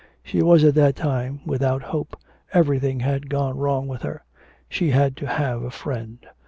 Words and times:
She 0.23 0.41
was 0.41 0.63
at 0.63 0.73
that 0.73 0.95
time 0.95 1.41
without 1.45 1.83
hope, 1.83 2.17
everything 2.53 3.01
had 3.01 3.29
gone 3.29 3.55
wrong 3.59 3.87
with 3.87 4.01
her. 4.01 4.23
She 4.67 4.89
had 4.89 5.15
to 5.17 5.27
have 5.27 5.61
a 5.61 5.69
friend.... 5.69 6.25